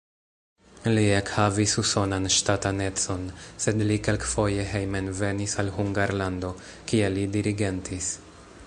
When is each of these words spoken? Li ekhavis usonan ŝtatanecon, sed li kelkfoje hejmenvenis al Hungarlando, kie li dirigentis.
Li 0.93 1.01
ekhavis 1.17 1.75
usonan 1.81 2.25
ŝtatanecon, 2.35 3.27
sed 3.65 3.85
li 3.91 3.99
kelkfoje 4.09 4.67
hejmenvenis 4.73 5.57
al 5.65 5.71
Hungarlando, 5.79 6.55
kie 6.93 7.13
li 7.19 7.29
dirigentis. 7.39 8.13